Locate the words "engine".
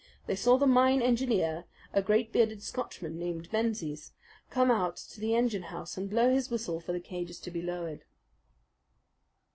5.35-5.61